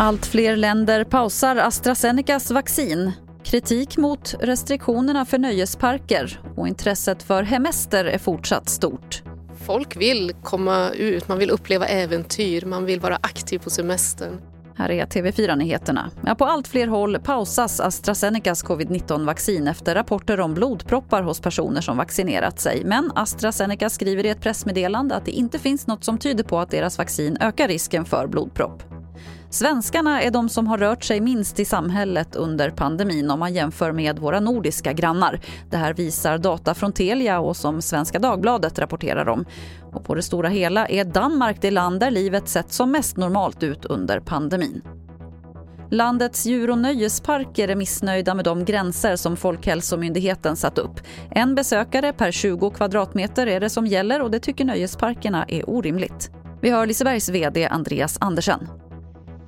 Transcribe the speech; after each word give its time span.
Allt 0.00 0.26
fler 0.26 0.56
länder 0.56 1.04
pausar 1.04 1.56
AstraZenecas 1.56 2.50
vaccin. 2.50 3.12
Kritik 3.44 3.96
mot 3.96 4.34
restriktionerna 4.40 5.24
för 5.24 5.38
nöjesparker 5.38 6.40
och 6.56 6.68
intresset 6.68 7.22
för 7.22 7.42
hemester 7.42 8.04
är 8.04 8.18
fortsatt 8.18 8.68
stort. 8.68 9.22
Folk 9.66 9.96
vill 9.96 10.32
komma 10.42 10.90
ut, 10.90 11.28
man 11.28 11.38
vill 11.38 11.50
uppleva 11.50 11.86
äventyr, 11.86 12.64
man 12.64 12.84
vill 12.84 13.00
vara 13.00 13.16
aktiv 13.16 13.58
på 13.58 13.70
semestern. 13.70 14.40
Här 14.78 14.90
är 14.90 15.06
TV4-nyheterna. 15.06 16.10
Ja, 16.26 16.34
på 16.34 16.44
allt 16.44 16.68
fler 16.68 16.86
håll 16.86 17.18
pausas 17.18 17.80
AstraZenecas 17.80 18.64
covid-19-vaccin 18.64 19.68
efter 19.68 19.94
rapporter 19.94 20.40
om 20.40 20.54
blodproppar 20.54 21.22
hos 21.22 21.40
personer 21.40 21.80
som 21.80 21.96
vaccinerat 21.96 22.60
sig. 22.60 22.82
Men 22.84 23.12
AstraZeneca 23.14 23.90
skriver 23.90 24.26
i 24.26 24.28
ett 24.28 24.40
pressmeddelande 24.40 25.14
att 25.14 25.24
det 25.24 25.30
inte 25.30 25.58
finns 25.58 25.86
något 25.86 26.04
som 26.04 26.18
tyder 26.18 26.44
på 26.44 26.58
att 26.58 26.70
deras 26.70 26.98
vaccin 26.98 27.36
ökar 27.40 27.68
risken 27.68 28.04
för 28.04 28.26
blodpropp. 28.26 28.97
Svenskarna 29.50 30.22
är 30.22 30.30
de 30.30 30.48
som 30.48 30.66
har 30.66 30.78
rört 30.78 31.04
sig 31.04 31.20
minst 31.20 31.60
i 31.60 31.64
samhället 31.64 32.36
under 32.36 32.70
pandemin 32.70 33.30
om 33.30 33.38
man 33.38 33.54
jämför 33.54 33.92
med 33.92 34.18
våra 34.18 34.40
nordiska 34.40 34.92
grannar. 34.92 35.40
Det 35.70 35.76
här 35.76 35.94
visar 35.94 36.38
data 36.38 36.74
från 36.74 36.92
Telia 36.92 37.40
och 37.40 37.56
som 37.56 37.82
Svenska 37.82 38.18
Dagbladet 38.18 38.78
rapporterar 38.78 39.28
om. 39.28 39.44
Och 39.92 40.04
på 40.04 40.14
det 40.14 40.22
stora 40.22 40.48
hela 40.48 40.86
är 40.86 41.04
Danmark 41.04 41.56
det 41.60 41.70
land 41.70 42.00
där 42.00 42.10
livet 42.10 42.48
sett 42.48 42.72
som 42.72 42.90
mest 42.90 43.16
normalt 43.16 43.62
ut 43.62 43.84
under 43.84 44.20
pandemin. 44.20 44.82
Landets 45.90 46.46
djur 46.46 46.70
och 46.70 46.78
nöjesparker 46.78 47.68
är 47.68 47.74
missnöjda 47.74 48.34
med 48.34 48.44
de 48.44 48.64
gränser 48.64 49.16
som 49.16 49.36
Folkhälsomyndigheten 49.36 50.56
satt 50.56 50.78
upp. 50.78 51.00
En 51.30 51.54
besökare 51.54 52.12
per 52.12 52.30
20 52.30 52.70
kvadratmeter 52.70 53.46
är 53.46 53.60
det 53.60 53.70
som 53.70 53.86
gäller 53.86 54.22
och 54.22 54.30
det 54.30 54.40
tycker 54.40 54.64
nöjesparkerna 54.64 55.44
är 55.48 55.70
orimligt. 55.70 56.30
Vi 56.60 56.70
hör 56.70 56.86
Lisebergs 56.86 57.28
vd 57.28 57.66
Andreas 57.66 58.18
Andersen. 58.20 58.87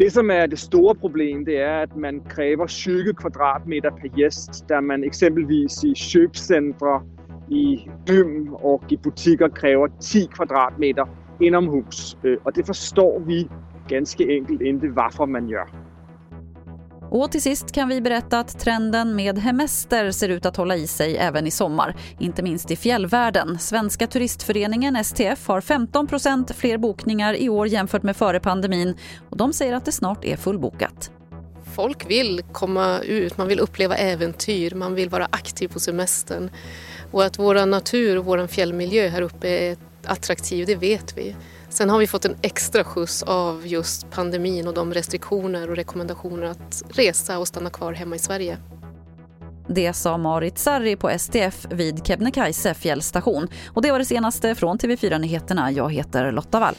Det 0.00 0.10
som 0.10 0.30
är 0.30 0.46
det 0.46 0.56
stora 0.56 0.94
problemet 0.94 1.46
det 1.46 1.56
är 1.56 1.84
att 1.84 1.96
man 1.96 2.20
kräver 2.20 2.66
20 2.66 3.14
kvadratmeter 3.14 3.90
per 3.90 4.18
gäst 4.18 4.68
där 4.68 4.80
man 4.80 5.04
exempelvis 5.04 5.84
i 5.84 5.94
köpcentra, 5.94 7.02
i 7.48 7.88
gym 8.06 8.54
och 8.54 8.92
i 8.92 8.96
butiker 8.96 9.48
kräver 9.48 9.90
10 10.00 10.26
kvadratmeter 10.26 11.06
inomhus. 11.40 12.16
Och 12.22 12.28
øh, 12.28 12.52
det 12.54 12.66
förstår 12.66 13.20
vi 13.26 13.48
ganska 13.88 14.24
enkelt 14.24 14.60
inte 14.60 14.88
varför 14.88 15.26
man 15.26 15.48
gör. 15.48 15.68
Och 17.10 17.32
till 17.32 17.42
sist 17.42 17.72
kan 17.72 17.88
vi 17.88 18.00
berätta 18.00 18.38
att 18.38 18.60
trenden 18.60 19.16
med 19.16 19.38
hemester 19.38 20.10
ser 20.10 20.28
ut 20.28 20.46
att 20.46 20.56
hålla 20.56 20.76
i 20.76 20.86
sig 20.86 21.16
även 21.16 21.46
i 21.46 21.50
sommar. 21.50 21.96
Inte 22.18 22.42
minst 22.42 22.70
i 22.70 22.76
fjällvärlden. 22.76 23.58
Svenska 23.58 24.06
turistföreningen 24.06 25.04
STF 25.04 25.48
har 25.48 25.60
15% 25.60 26.52
fler 26.52 26.78
bokningar 26.78 27.34
i 27.34 27.48
år 27.48 27.66
jämfört 27.66 28.02
med 28.02 28.16
före 28.16 28.40
pandemin. 28.40 28.96
Och 29.30 29.36
de 29.36 29.52
säger 29.52 29.72
att 29.72 29.84
det 29.84 29.92
snart 29.92 30.24
är 30.24 30.36
fullbokat. 30.36 31.10
Folk 31.74 32.10
vill 32.10 32.42
komma 32.52 32.98
ut, 32.98 33.38
man 33.38 33.48
vill 33.48 33.60
uppleva 33.60 33.96
äventyr, 33.96 34.74
man 34.74 34.94
vill 34.94 35.08
vara 35.08 35.28
aktiv 35.30 35.68
på 35.68 35.80
semestern. 35.80 36.50
Och 37.10 37.24
att 37.24 37.38
vår 37.38 37.66
natur 37.66 38.18
och 38.18 38.24
vår 38.24 38.46
fjällmiljö 38.46 39.08
här 39.08 39.22
uppe 39.22 39.48
är 39.48 39.76
attraktiv, 40.04 40.66
det 40.66 40.76
vet 40.76 41.18
vi. 41.18 41.36
Sen 41.70 41.90
har 41.90 41.98
vi 41.98 42.06
fått 42.06 42.24
en 42.24 42.36
extra 42.42 42.84
skjuts 42.84 43.22
av 43.22 43.66
just 43.66 44.10
pandemin 44.10 44.68
och 44.68 44.74
de 44.74 44.94
restriktioner 44.94 45.70
och 45.70 45.76
rekommendationer 45.76 46.46
att 46.46 46.82
resa 46.88 47.38
och 47.38 47.48
stanna 47.48 47.70
kvar 47.70 47.92
hemma 47.92 48.16
i 48.16 48.18
Sverige. 48.18 48.58
Det 49.68 49.92
sa 49.92 50.18
Marit 50.18 50.58
Sarri 50.58 50.96
på 50.96 51.18
STF 51.18 51.66
vid 51.70 52.06
Kebnekaise 52.06 52.74
fjällstation. 52.74 53.48
Och 53.68 53.82
det 53.82 53.90
var 53.90 53.98
det 53.98 54.04
senaste 54.04 54.54
från 54.54 54.78
TV4 54.78 55.18
Nyheterna. 55.18 55.72
Jag 55.72 55.92
heter 55.92 56.32
Lotta 56.32 56.60
Wall. 56.60 56.74